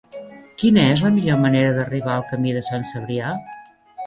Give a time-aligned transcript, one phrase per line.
[0.61, 3.31] Quina és la millor manera d'arribar al camí de Sant Cebrià?